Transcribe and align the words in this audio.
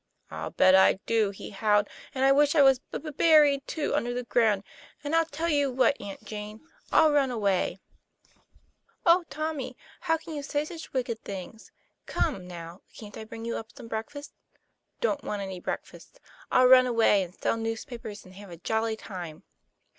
"I'll 0.31 0.49
bet 0.49 0.73
I 0.73 0.93
do," 1.05 1.29
he 1.29 1.51
howled. 1.51 1.87
"And 2.15 2.25
I 2.25 2.31
wish 2.31 2.55
I 2.55 2.63
was 2.63 2.79
b 2.79 2.97
b 2.97 3.11
buried 3.11 3.67
too 3.67 3.93
under 3.93 4.15
the 4.15 4.23
ground. 4.23 4.63
And 5.03 5.15
I'll 5.15 5.27
tell 5.27 5.47
you 5.47 5.69
what, 5.71 6.01
Aunt 6.01 6.23
Jane, 6.23 6.59
I'll 6.91 7.11
run 7.11 7.29
away." 7.29 7.77
2 7.77 7.77
1 7.77 7.77
8 7.77 7.77
TOM 7.77 7.83
PLA 7.83 8.09
YFAIR. 8.09 9.05
11 9.05 9.05
Oh, 9.05 9.23
Tommy, 9.29 9.77
how 9.99 10.17
can 10.17 10.33
you 10.33 10.41
say 10.41 10.65
such 10.65 10.91
wicked 10.91 11.19
things? 11.23 11.71
Come, 12.07 12.47
now, 12.47 12.81
can't 12.97 13.15
I 13.15 13.25
bring 13.25 13.45
you 13.45 13.57
up 13.57 13.73
some 13.77 13.87
breakfast?" 13.87 14.33
'Don't 15.01 15.23
want 15.23 15.43
any 15.43 15.59
breakfast. 15.59 16.19
I'll 16.51 16.65
runaway, 16.65 17.21
and 17.21 17.35
sell 17.35 17.55
newspapers, 17.57 18.25
and 18.25 18.33
have 18.33 18.49
a 18.49 18.57
jolly 18.57 18.95
time." 18.95 19.43